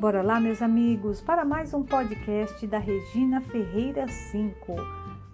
[0.00, 4.74] Bora lá, meus amigos, para mais um podcast da Regina Ferreira 5.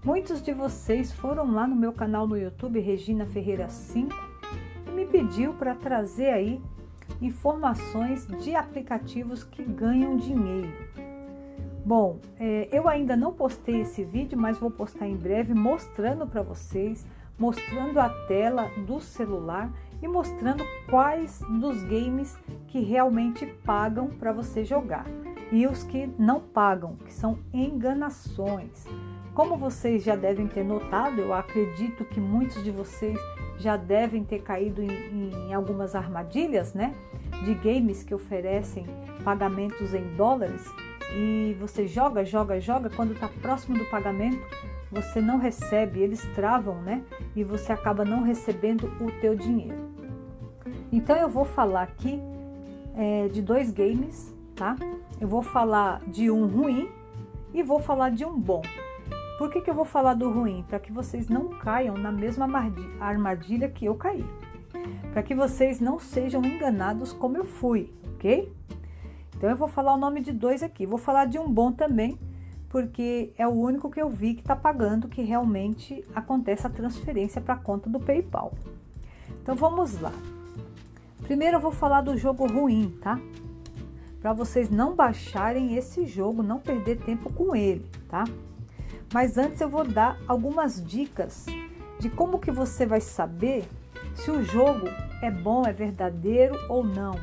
[0.04, 4.12] Muitos de vocês foram lá no meu canal no YouTube, Regina Ferreira 5,
[4.88, 6.60] e me pediu para trazer aí
[7.22, 10.72] informações de aplicativos que ganham dinheiro.
[11.85, 16.42] Bom, é, eu ainda não postei esse vídeo, mas vou postar em breve mostrando para
[16.42, 17.06] vocês,
[17.38, 19.70] mostrando a tela do celular
[20.02, 22.38] e mostrando quais dos games
[22.69, 25.06] que realmente pagam para você jogar
[25.51, 28.87] e os que não pagam, que são enganações.
[29.34, 33.19] Como vocês já devem ter notado, eu acredito que muitos de vocês
[33.59, 34.89] já devem ter caído em,
[35.48, 36.95] em algumas armadilhas, né?
[37.45, 38.87] De games que oferecem
[39.23, 40.64] pagamentos em dólares
[41.14, 44.42] e você joga, joga, joga, quando está próximo do pagamento,
[44.91, 47.03] você não recebe, eles travam, né?
[47.35, 49.91] E você acaba não recebendo o teu dinheiro.
[50.93, 52.20] Então eu vou falar aqui
[52.97, 54.77] é, de dois games, tá?
[55.20, 56.89] Eu vou falar de um ruim
[57.53, 58.62] e vou falar de um bom.
[59.39, 60.65] Por que, que eu vou falar do ruim?
[60.67, 62.48] Para que vocês não caiam na mesma
[63.00, 64.25] armadilha que eu caí.
[65.12, 68.50] Para que vocês não sejam enganados como eu fui, ok?
[69.37, 70.87] Então eu vou falar o nome de dois aqui.
[70.87, 72.19] Vou falar de um bom também,
[72.69, 77.41] porque é o único que eu vi que está pagando que realmente acontece a transferência
[77.41, 78.53] para a conta do PayPal.
[79.41, 80.12] Então vamos lá.
[81.22, 83.19] Primeiro eu vou falar do jogo ruim, tá?
[84.20, 88.25] Para vocês não baixarem esse jogo, não perder tempo com ele, tá?
[89.12, 91.47] Mas antes eu vou dar algumas dicas
[91.98, 93.64] de como que você vai saber
[94.14, 94.89] se o jogo
[95.22, 97.14] é bom, é verdadeiro ou não.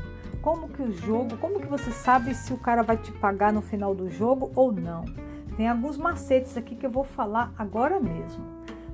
[0.41, 3.61] Como que o jogo, como que você sabe se o cara vai te pagar no
[3.61, 5.05] final do jogo ou não.
[5.55, 8.43] Tem alguns macetes aqui que eu vou falar agora mesmo.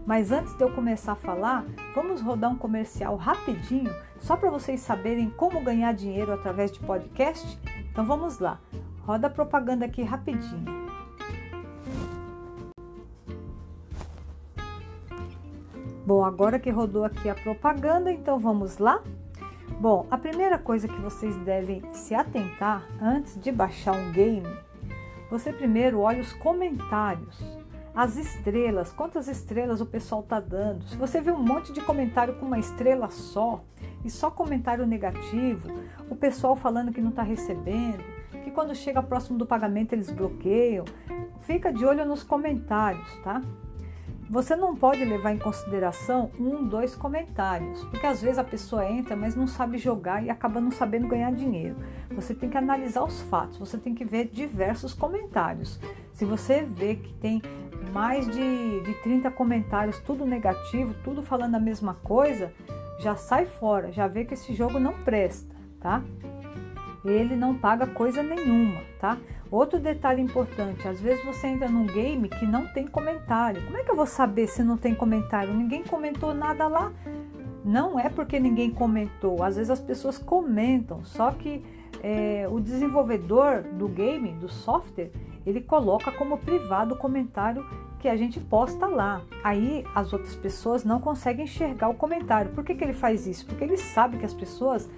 [0.05, 4.79] Mas antes de eu começar a falar, vamos rodar um comercial rapidinho, só para vocês
[4.79, 7.59] saberem como ganhar dinheiro através de podcast?
[7.91, 8.59] Então vamos lá.
[9.05, 10.79] Roda a propaganda aqui rapidinho.
[16.05, 19.03] Bom, agora que rodou aqui a propaganda, então vamos lá?
[19.79, 24.47] Bom, a primeira coisa que vocês devem se atentar antes de baixar um game,
[25.29, 27.39] você primeiro olha os comentários,
[27.93, 30.85] as estrelas, quantas estrelas o pessoal tá dando.
[30.87, 33.63] Se você vê um monte de comentário com uma estrela só
[34.03, 35.69] e só comentário negativo,
[36.09, 38.03] o pessoal falando que não está recebendo,
[38.43, 40.85] que quando chega próximo do pagamento eles bloqueiam,
[41.41, 43.41] fica de olho nos comentários, tá?
[44.29, 49.15] Você não pode levar em consideração um, dois comentários, porque às vezes a pessoa entra,
[49.15, 51.75] mas não sabe jogar e acaba não sabendo ganhar dinheiro.
[52.11, 55.79] Você tem que analisar os fatos, você tem que ver diversos comentários.
[56.13, 57.41] Se você vê que tem
[57.91, 62.53] mais de, de 30 comentários, tudo negativo, tudo falando a mesma coisa,
[62.99, 66.03] já sai fora, já vê que esse jogo não presta, tá?
[67.03, 69.17] Ele não paga coisa nenhuma, tá?
[69.51, 73.63] Outro detalhe importante, às vezes você entra num game que não tem comentário.
[73.63, 75.53] Como é que eu vou saber se não tem comentário?
[75.53, 76.91] Ninguém comentou nada lá.
[77.65, 81.63] Não é porque ninguém comentou, às vezes as pessoas comentam, só que
[82.01, 85.11] é, o desenvolvedor do game, do software,
[85.45, 87.65] ele coloca como privado o comentário
[87.99, 89.21] que a gente posta lá.
[89.43, 92.51] Aí as outras pessoas não conseguem enxergar o comentário.
[92.51, 93.45] Por que, que ele faz isso?
[93.45, 94.89] Porque ele sabe que as pessoas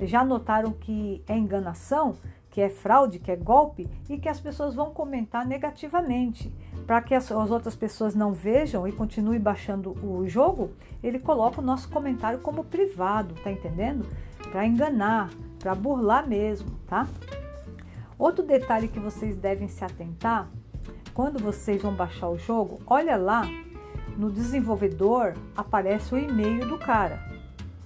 [0.00, 2.16] já notaram que é enganação
[2.58, 6.52] que é fraude, que é golpe e que as pessoas vão comentar negativamente.
[6.88, 11.60] Para que as, as, outras pessoas não vejam e continuem baixando o jogo, ele coloca
[11.60, 14.04] o nosso comentário como privado, tá entendendo?
[14.50, 15.30] Para enganar,
[15.60, 17.06] para burlar mesmo, tá?
[18.18, 20.50] Outro detalhe que vocês devem se atentar,
[21.14, 23.48] quando vocês vão baixar o jogo, olha lá
[24.16, 27.22] no desenvolvedor aparece o e-mail do cara,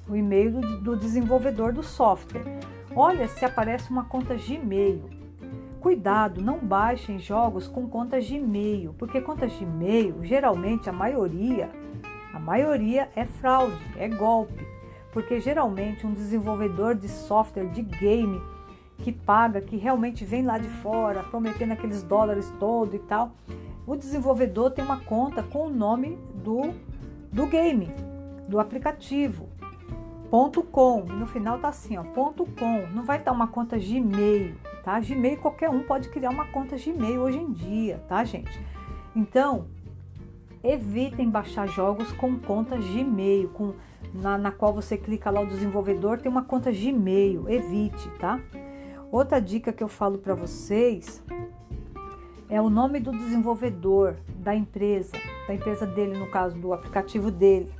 [0.09, 2.72] o e-mail do desenvolvedor do software.
[2.95, 5.09] Olha se aparece uma conta Gmail.
[5.81, 11.71] Cuidado, não baixem jogos com contas Gmail, porque contas Gmail, geralmente a maioria,
[12.35, 14.67] a maioria é fraude, é golpe,
[15.11, 18.41] porque geralmente um desenvolvedor de software de game
[18.99, 23.33] que paga, que realmente vem lá de fora, prometendo aqueles dólares todo e tal,
[23.87, 26.75] o desenvolvedor tem uma conta com o nome do,
[27.33, 27.91] do game,
[28.47, 29.52] do aplicativo
[30.33, 34.55] ponto .com, no final tá assim, ó, ponto .com, não vai estar uma conta Gmail,
[34.83, 34.99] tá?
[34.99, 38.59] Gmail qualquer um pode criar uma conta Gmail hoje em dia, tá, gente?
[39.15, 39.67] Então,
[40.65, 43.75] evitem baixar jogos com conta Gmail, com
[44.15, 48.41] na, na qual você clica lá o desenvolvedor tem uma conta Gmail, evite, tá?
[49.11, 51.23] Outra dica que eu falo para vocês
[52.49, 55.13] é o nome do desenvolvedor da empresa,
[55.47, 57.71] da empresa dele, no caso do aplicativo dele.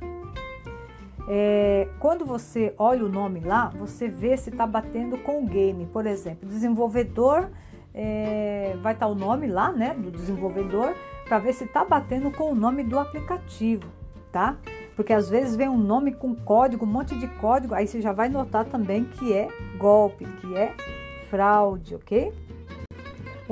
[1.27, 5.85] É, quando você olha o nome lá, você vê se está batendo com o game.
[5.85, 7.49] Por exemplo, desenvolvedor,
[7.93, 10.93] é, vai estar tá o nome lá, né, do desenvolvedor,
[11.25, 13.87] para ver se está batendo com o nome do aplicativo,
[14.31, 14.57] tá?
[14.95, 18.11] Porque às vezes vem um nome com código, um monte de código, aí você já
[18.11, 19.47] vai notar também que é
[19.77, 20.73] golpe, que é
[21.29, 22.31] fraude, ok?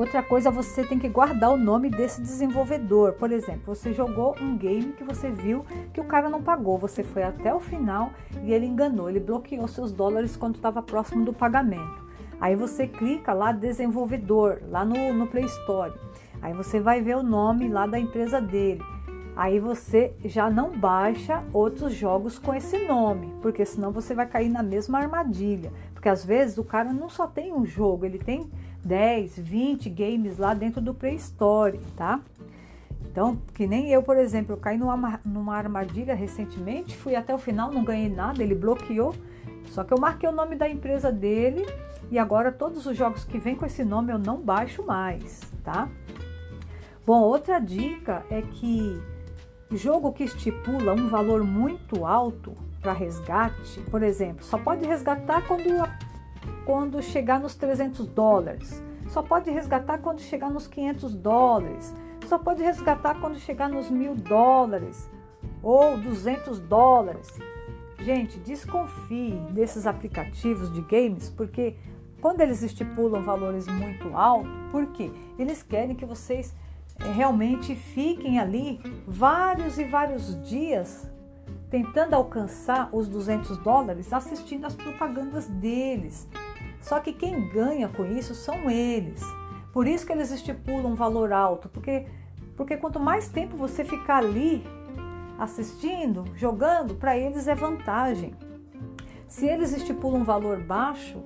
[0.01, 3.13] Outra coisa, você tem que guardar o nome desse desenvolvedor.
[3.13, 5.63] Por exemplo, você jogou um game que você viu
[5.93, 8.09] que o cara não pagou, você foi até o final
[8.43, 12.03] e ele enganou, ele bloqueou seus dólares quando estava próximo do pagamento.
[12.39, 15.93] Aí você clica lá desenvolvedor, lá no, no Play Store.
[16.41, 18.81] Aí você vai ver o nome lá da empresa dele.
[19.35, 24.49] Aí você já não baixa outros jogos com esse nome, porque senão você vai cair
[24.49, 25.71] na mesma armadilha.
[25.93, 28.49] Porque às vezes o cara não só tem um jogo, ele tem
[28.83, 32.19] 10, 20 games lá dentro do Play Store, tá?
[33.11, 37.37] Então, que nem eu, por exemplo, eu caí numa, numa armadilha recentemente, fui até o
[37.37, 39.13] final, não ganhei nada, ele bloqueou.
[39.67, 41.65] Só que eu marquei o nome da empresa dele
[42.09, 45.89] e agora todos os jogos que vêm com esse nome eu não baixo mais, tá?
[47.05, 49.01] Bom, outra dica é que
[49.71, 55.67] jogo que estipula um valor muito alto para resgate, por exemplo, só pode resgatar quando
[56.71, 58.81] quando chegar nos 300 dólares.
[59.09, 61.93] Só pode resgatar quando chegar nos 500 dólares.
[62.27, 65.09] Só pode resgatar quando chegar nos mil dólares
[65.61, 67.37] ou 200 dólares.
[67.99, 71.75] Gente, desconfie desses aplicativos de games porque
[72.21, 75.11] quando eles estipulam valores muito altos, por quê?
[75.37, 76.55] Eles querem que vocês
[77.01, 81.05] eh, realmente fiquem ali vários e vários dias
[81.69, 86.29] tentando alcançar os 200 dólares assistindo as propagandas deles.
[86.81, 89.21] Só que quem ganha com isso são eles.
[89.71, 92.05] Por isso que eles estipulam um valor alto, porque,
[92.57, 94.65] porque quanto mais tempo você ficar ali
[95.39, 98.33] assistindo, jogando, para eles é vantagem.
[99.27, 101.23] Se eles estipulam um valor baixo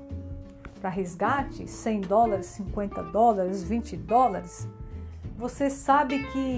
[0.80, 4.68] para resgate, 100 dólares, 50 dólares, 20 dólares,
[5.36, 6.58] você sabe que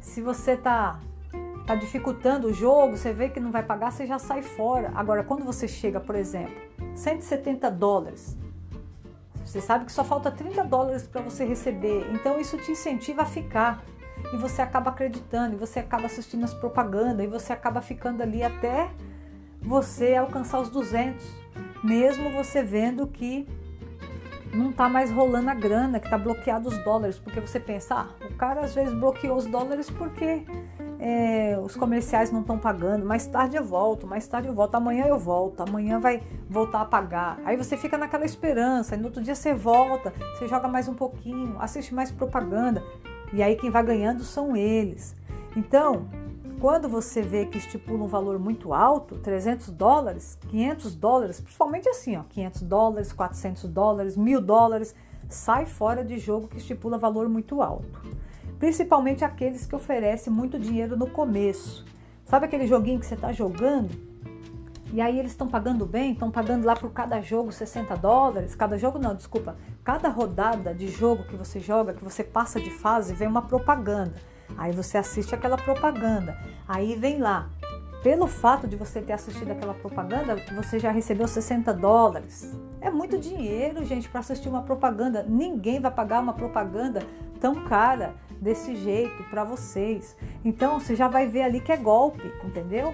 [0.00, 1.00] se você está
[1.66, 4.92] tá dificultando o jogo, você vê que não vai pagar, você já sai fora.
[4.94, 6.54] Agora, quando você chega, por exemplo,
[6.94, 8.36] 170 dólares,
[9.44, 12.06] você sabe que só falta 30 dólares para você receber.
[12.12, 13.84] Então isso te incentiva a ficar.
[14.32, 18.42] E você acaba acreditando, e você acaba assistindo as propagandas, e você acaba ficando ali
[18.42, 18.88] até
[19.60, 21.22] você alcançar os 200,
[21.82, 23.48] mesmo você vendo que
[24.54, 28.26] não está mais rolando a grana, que está bloqueado os dólares, porque você pensa, ah,
[28.26, 30.44] o cara às vezes bloqueou os dólares porque
[31.04, 35.06] é, os comerciais não estão pagando, mais tarde eu volto, mais tarde eu volto, amanhã
[35.06, 37.40] eu volto, amanhã vai voltar a pagar.
[37.44, 40.94] Aí você fica naquela esperança, e no outro dia você volta, você joga mais um
[40.94, 42.84] pouquinho, assiste mais propaganda,
[43.32, 45.16] e aí quem vai ganhando são eles.
[45.56, 46.06] Então,
[46.60, 52.16] quando você vê que estipula um valor muito alto, 300 dólares, 500 dólares, principalmente assim,
[52.16, 54.94] ó, 500 dólares, 400 dólares, 1000 dólares,
[55.28, 58.22] sai fora de jogo que estipula valor muito alto
[58.62, 61.84] principalmente aqueles que oferecem muito dinheiro no começo.
[62.24, 63.90] Sabe aquele joguinho que você está jogando?
[64.92, 68.78] E aí eles estão pagando bem, estão pagando lá por cada jogo 60 dólares, cada
[68.78, 73.12] jogo não, desculpa, cada rodada de jogo que você joga, que você passa de fase,
[73.14, 74.14] vem uma propaganda.
[74.56, 76.38] Aí você assiste aquela propaganda.
[76.68, 77.50] Aí vem lá,
[78.00, 82.56] pelo fato de você ter assistido aquela propaganda, você já recebeu 60 dólares.
[82.80, 85.26] É muito dinheiro, gente, para assistir uma propaganda.
[85.28, 87.02] Ninguém vai pagar uma propaganda
[87.40, 90.16] tão cara desse jeito para vocês.
[90.44, 92.92] Então você já vai ver ali que é golpe, entendeu?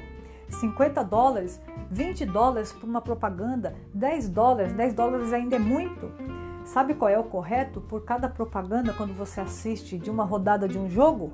[0.50, 6.12] 50 dólares, 20 dólares por uma propaganda, 10 dólares, 10 dólares ainda é muito.
[6.64, 10.78] Sabe qual é o correto por cada propaganda quando você assiste de uma rodada de
[10.78, 11.33] um jogo?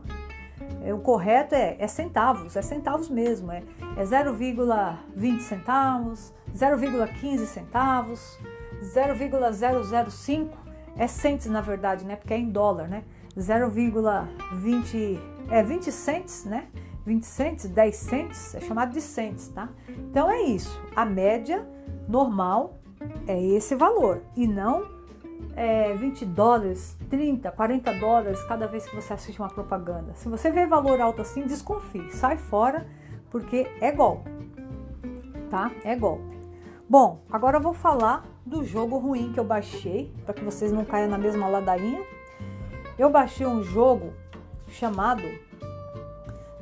[0.84, 3.64] É, o correto é, é centavos, é centavos mesmo, é,
[3.96, 8.38] é 0,20 centavos, 0,15 centavos,
[8.80, 10.64] 0,005
[10.96, 12.14] é cents na verdade, né?
[12.14, 13.02] Porque é em dólar, né?
[13.36, 15.18] 0,20
[15.50, 16.68] é 20 cents, né?
[17.04, 19.68] 20 cents, 10 cents, é chamado de cents, tá?
[19.88, 20.80] Então é isso.
[20.96, 21.66] A média
[22.08, 22.78] normal
[23.26, 24.86] é esse valor e não
[25.56, 30.14] é, 20 dólares, 30, 40 dólares cada vez que você assiste uma propaganda.
[30.14, 32.86] Se você vê valor alto assim, desconfie, sai fora
[33.30, 34.30] porque é golpe,
[35.50, 35.70] tá?
[35.84, 36.34] É golpe.
[36.88, 40.84] Bom, agora eu vou falar do jogo ruim que eu baixei para que vocês não
[40.84, 42.02] caiam na mesma ladainha
[42.98, 44.12] eu baixei um jogo
[44.68, 45.22] chamado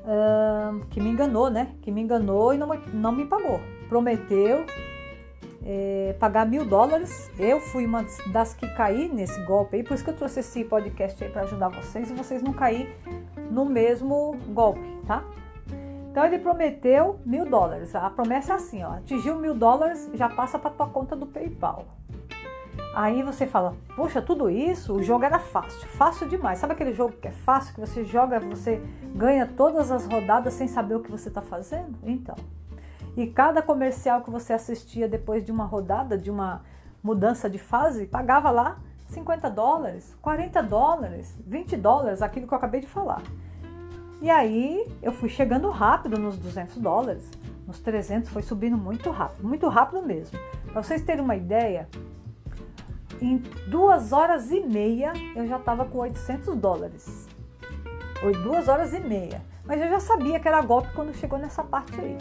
[0.03, 1.75] uh, que me enganou, né?
[1.83, 3.61] Que me enganou e não, não me pagou.
[3.89, 4.65] Prometeu
[5.65, 7.31] é, pagar mil dólares.
[7.39, 10.65] Eu fui uma das que caí nesse golpe aí, por isso que eu trouxe esse
[10.65, 12.95] podcast aí para ajudar vocês e vocês não cair
[13.51, 15.25] no mesmo golpe, tá?
[16.11, 17.95] Então ele prometeu mil dólares.
[17.95, 21.87] A promessa é assim, ó, atingiu mil dólares, já passa para tua conta do PayPal.
[22.95, 26.59] Aí você fala, poxa, tudo isso, o jogo era fácil, fácil demais.
[26.59, 28.83] Sabe aquele jogo que é fácil, que você joga, você
[29.15, 31.99] ganha todas as rodadas sem saber o que você está fazendo?
[32.03, 32.37] Então.
[33.17, 36.63] E cada comercial que você assistia depois de uma rodada, de uma
[37.03, 42.81] mudança de fase, pagava lá 50 dólares, 40 dólares, 20 dólares, aquilo que eu acabei
[42.81, 43.23] de falar.
[44.21, 47.29] E aí eu fui chegando rápido nos 200 dólares,
[47.67, 50.39] nos 300 foi subindo muito rápido, muito rápido mesmo.
[50.73, 51.89] Para vocês terem uma ideia,
[53.23, 53.37] em
[53.69, 57.29] duas horas e meia eu já estava com 800 dólares.
[58.21, 59.43] Foi duas horas e meia.
[59.65, 62.19] Mas eu já sabia que era golpe quando chegou nessa parte aí.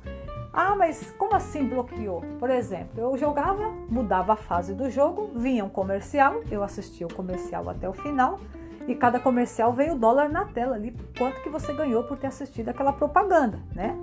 [0.53, 2.23] Ah, mas como assim bloqueou?
[2.39, 7.13] Por exemplo, eu jogava, mudava a fase do jogo, vinha um comercial, eu assistia o
[7.13, 8.39] comercial até o final
[8.87, 12.27] e cada comercial veio o dólar na tela ali, quanto que você ganhou por ter
[12.27, 13.97] assistido aquela propaganda, né?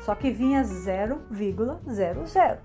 [0.00, 2.58] Só que vinha 0,00.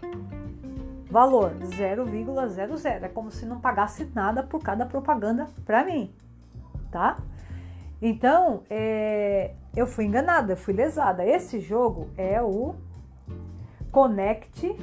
[1.09, 3.03] Valor 0,00.
[3.03, 6.13] É como se não pagasse nada por cada propaganda para mim,
[6.91, 7.17] tá?
[8.01, 11.25] Então, é, eu fui enganada, fui lesada.
[11.25, 12.75] Esse jogo é o
[13.91, 14.75] Connect,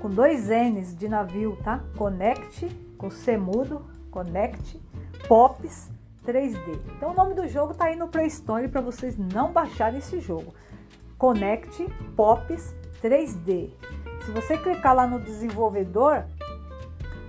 [0.00, 1.84] com dois N's de navio, tá?
[1.96, 4.80] Connect, com C mudo, Connect,
[5.28, 5.90] Pops
[6.26, 6.80] 3D.
[6.96, 10.20] Então, o nome do jogo tá aí no Play Store para vocês não baixarem esse
[10.20, 10.52] jogo.
[11.16, 11.86] Connect
[12.16, 13.70] Pops 3D.
[14.24, 16.24] Se você clicar lá no desenvolvedor,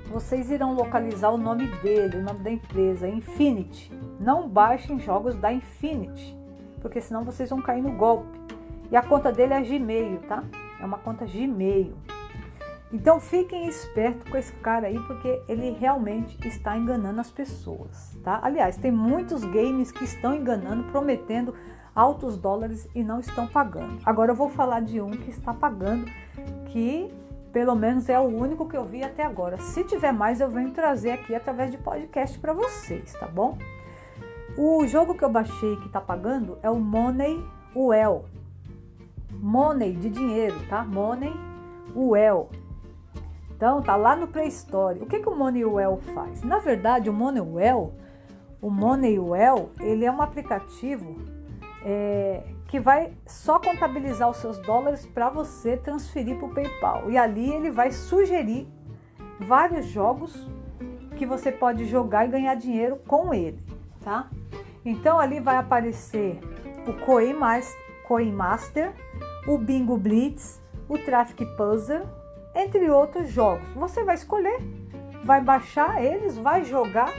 [0.09, 3.91] vocês irão localizar o nome dele, o nome da empresa, Infinity.
[4.19, 6.35] Não baixem jogos da Infinity,
[6.81, 8.39] porque senão vocês vão cair no golpe.
[8.91, 10.43] E a conta dele é Gmail, tá?
[10.81, 11.93] É uma conta Gmail.
[12.91, 18.39] Então fiquem espertos com esse cara aí, porque ele realmente está enganando as pessoas, tá?
[18.41, 21.53] Aliás, tem muitos games que estão enganando, prometendo
[21.93, 23.99] altos dólares e não estão pagando.
[24.03, 26.05] Agora eu vou falar de um que está pagando,
[26.65, 27.13] que
[27.51, 29.57] pelo menos é o único que eu vi até agora.
[29.57, 33.57] Se tiver mais, eu venho trazer aqui através de podcast para vocês, tá bom?
[34.57, 37.43] O jogo que eu baixei que tá pagando é o Money
[37.75, 38.25] Well.
[39.31, 40.83] Money de dinheiro, tá?
[40.83, 41.33] Money
[41.95, 42.49] Well.
[43.55, 44.99] Então tá lá no Play Store.
[44.99, 46.43] O que, que o Money Well faz?
[46.43, 47.93] Na verdade, o Money Well,
[48.61, 51.15] o Money Well, ele é um aplicativo
[51.83, 57.09] é, que vai só contabilizar os seus dólares para você transferir para o PayPal.
[57.09, 58.67] E ali ele vai sugerir
[59.39, 60.47] vários jogos
[61.17, 63.59] que você pode jogar e ganhar dinheiro com ele,
[64.03, 64.29] tá?
[64.85, 66.39] Então ali vai aparecer
[66.87, 68.93] o Coin Master,
[69.47, 72.03] o Bingo Blitz, o Traffic Puzzle,
[72.53, 73.67] entre outros jogos.
[73.69, 74.59] Você vai escolher,
[75.23, 77.11] vai baixar eles, vai jogar,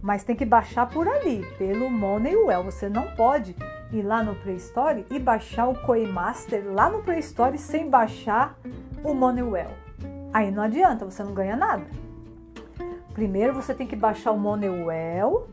[0.00, 2.62] mas tem que baixar por ali, pelo Moneywell.
[2.62, 3.56] Você não pode
[3.92, 7.90] ir lá no Play Store e baixar o Coin Master lá no Play Store sem
[7.90, 8.58] baixar
[9.04, 9.70] o Moneywell.
[10.32, 11.84] Aí não adianta, você não ganha nada.
[13.12, 15.46] Primeiro você tem que baixar o Moneywell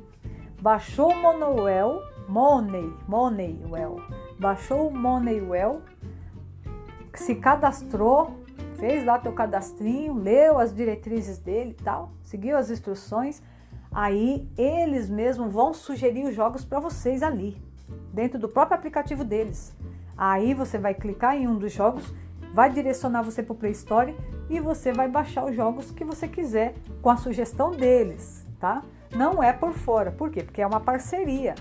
[0.61, 4.01] baixou o Moneywell, Money, Moneywell,
[4.37, 5.81] baixou o Moneywell,
[7.13, 8.35] se cadastrou,
[8.75, 13.41] fez lá teu cadastrinho, leu as diretrizes dele e tal, seguiu as instruções,
[13.91, 17.61] aí eles mesmos vão sugerir os jogos para vocês ali,
[18.13, 19.75] dentro do próprio aplicativo deles.
[20.17, 22.13] Aí você vai clicar em um dos jogos
[22.53, 24.15] vai direcionar você para o Play Store
[24.49, 28.81] e você vai baixar os jogos que você quiser com a sugestão deles, tá?
[29.15, 30.43] Não é por fora, por quê?
[30.43, 31.55] Porque é uma parceria.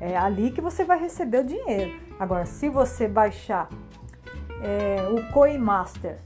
[0.00, 1.92] É ali que você vai receber o dinheiro.
[2.18, 3.68] Agora, se você baixar
[4.60, 6.18] é, o Coin Master,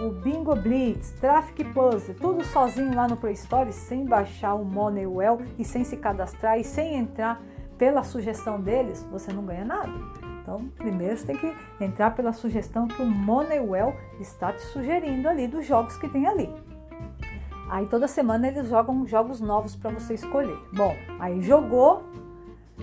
[0.00, 5.42] o Bingo Blitz, Traffic Puzzle, tudo sozinho lá no Play Store, sem baixar o Moneywell
[5.58, 7.40] e sem se cadastrar e sem entrar
[7.82, 9.90] pela sugestão deles, você não ganha nada.
[10.40, 15.48] Então, primeiro você tem que entrar pela sugestão que o Moneywell está te sugerindo ali
[15.48, 16.48] dos jogos que tem ali.
[17.68, 20.56] Aí toda semana eles jogam jogos novos para você escolher.
[20.72, 22.04] Bom, aí jogou,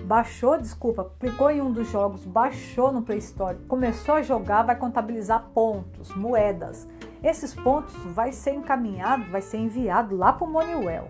[0.04, 4.76] baixou, desculpa, clicou em um dos jogos, baixou no Play Store, começou a jogar, vai
[4.76, 6.86] contabilizar pontos, moedas.
[7.22, 11.08] Esses pontos vai ser encaminhado, vai ser enviado lá para o Moneywell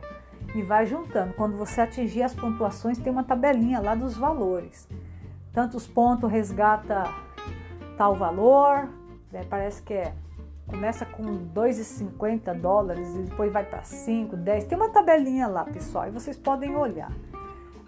[0.55, 1.35] e vai juntando.
[1.35, 4.89] Quando você atingir as pontuações, tem uma tabelinha lá dos valores.
[5.53, 7.05] Tantos pontos resgata
[7.97, 8.89] tal valor,
[9.31, 9.45] né?
[9.49, 10.15] parece que é
[10.67, 14.65] começa com 2,50 dólares e depois vai para 5, 10.
[14.65, 17.11] Tem uma tabelinha lá, pessoal, e vocês podem olhar.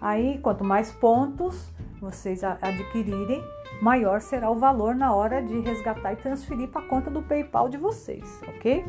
[0.01, 3.41] Aí, quanto mais pontos vocês adquirirem,
[3.81, 7.69] maior será o valor na hora de resgatar e transferir para a conta do PayPal
[7.69, 8.83] de vocês, ok?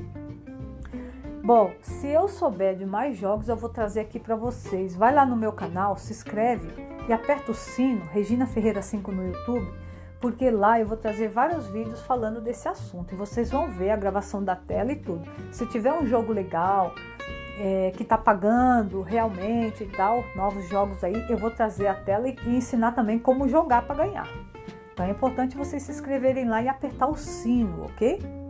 [1.44, 4.96] Bom, se eu souber de mais jogos, eu vou trazer aqui para vocês.
[4.96, 6.66] Vai lá no meu canal, se inscreve
[7.06, 9.70] e aperta o sino, Regina Ferreira 5 no YouTube,
[10.18, 13.96] porque lá eu vou trazer vários vídeos falando desse assunto e vocês vão ver a
[13.96, 15.30] gravação da tela e tudo.
[15.52, 16.94] Se tiver um jogo legal,
[17.58, 22.26] é, que está pagando realmente e tal, novos jogos aí, eu vou trazer a tela
[22.26, 24.28] e, e ensinar também como jogar para ganhar.
[24.94, 28.43] Então é importante vocês se inscreverem lá e apertar o sino, ok?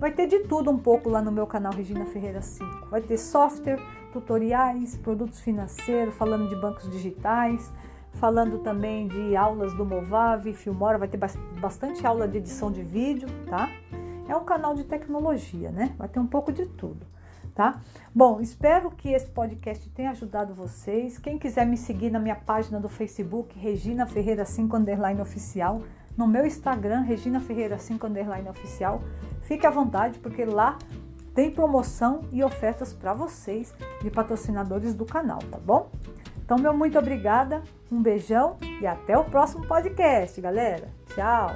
[0.00, 2.86] Vai ter de tudo um pouco lá no meu canal Regina Ferreira 5.
[2.86, 3.78] Vai ter software,
[4.14, 7.70] tutoriais, produtos financeiros, falando de bancos digitais,
[8.14, 11.20] falando também de aulas do Movave, Filmora, vai ter
[11.60, 13.68] bastante aula de edição de vídeo, tá?
[14.26, 15.94] É um canal de tecnologia, né?
[15.98, 17.06] Vai ter um pouco de tudo,
[17.54, 17.82] tá?
[18.14, 21.18] Bom, espero que esse podcast tenha ajudado vocês.
[21.18, 25.82] Quem quiser me seguir na minha página do Facebook, Regina Ferreira 5 underline oficial,
[26.16, 29.02] no meu Instagram, Regina Ferreira 5 underline oficial,
[29.42, 30.78] fique à vontade, porque lá
[31.34, 35.90] tem promoção e ofertas para vocês de patrocinadores do canal, tá bom?
[36.44, 40.88] Então, meu muito obrigada, um beijão e até o próximo podcast, galera.
[41.14, 41.54] Tchau!